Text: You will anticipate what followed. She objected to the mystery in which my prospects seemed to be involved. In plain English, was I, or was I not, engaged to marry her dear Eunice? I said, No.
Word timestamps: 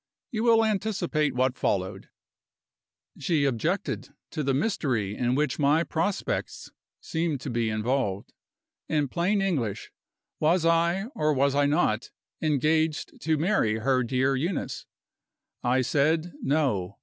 You 0.31 0.41
will 0.45 0.65
anticipate 0.65 1.35
what 1.35 1.55
followed. 1.59 2.09
She 3.19 3.45
objected 3.45 4.09
to 4.31 4.41
the 4.41 4.51
mystery 4.55 5.15
in 5.15 5.35
which 5.35 5.59
my 5.59 5.83
prospects 5.83 6.71
seemed 6.99 7.39
to 7.41 7.51
be 7.51 7.69
involved. 7.69 8.33
In 8.89 9.07
plain 9.09 9.43
English, 9.43 9.91
was 10.39 10.65
I, 10.65 11.05
or 11.13 11.35
was 11.35 11.53
I 11.53 11.67
not, 11.67 12.09
engaged 12.41 13.21
to 13.21 13.37
marry 13.37 13.75
her 13.75 14.01
dear 14.01 14.35
Eunice? 14.35 14.87
I 15.61 15.81
said, 15.81 16.33
No. 16.41 16.97